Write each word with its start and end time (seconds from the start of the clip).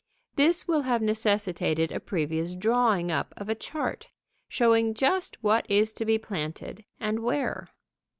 This 0.35 0.67
will 0.67 0.81
have 0.81 0.99
necessitated 1.03 1.91
a 1.91 1.99
previous 1.99 2.55
drawing 2.55 3.11
up 3.11 3.35
of 3.37 3.49
a 3.49 3.53
chart, 3.53 4.07
showing 4.49 4.95
just 4.95 5.37
what 5.43 5.63
is 5.69 5.93
to 5.93 6.05
be 6.05 6.17
planted 6.17 6.85
and 6.99 7.19
where. 7.19 7.67